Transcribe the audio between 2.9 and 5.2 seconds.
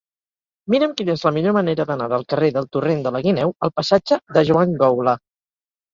de la Guineu al passatge de Joan Goula.